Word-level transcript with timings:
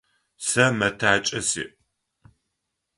Сэ 0.47 0.65
мэтакӏэ 0.77 1.39
сиӏ. 1.49 1.65